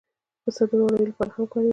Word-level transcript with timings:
پسه 0.43 0.63
د 0.69 0.71
وړیو 0.83 1.09
لپاره 1.11 1.31
هم 1.35 1.45
کارېږي. 1.51 1.69